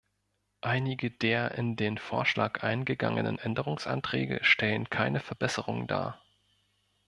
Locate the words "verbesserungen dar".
5.19-6.23